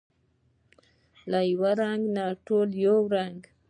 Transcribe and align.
له 1.31 1.39
یوه 1.51 1.71
رنګه، 1.81 2.25
ټوله 2.45 2.75
یو 2.85 2.97
رنګه 3.15 3.49